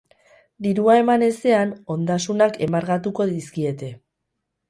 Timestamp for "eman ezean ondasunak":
1.01-2.57